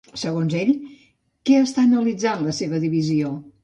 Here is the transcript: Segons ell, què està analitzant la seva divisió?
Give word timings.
Segons 0.19 0.55
ell, 0.61 0.71
què 1.51 1.61
està 1.69 1.87
analitzant 1.91 2.45
la 2.51 2.61
seva 2.65 2.85
divisió? 2.91 3.37